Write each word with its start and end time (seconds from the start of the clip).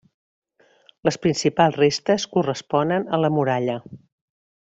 Les 1.09 1.19
principals 1.25 1.77
restes 1.81 2.25
corresponen 2.37 3.07
a 3.19 3.21
la 3.25 3.31
muralla. 3.37 3.79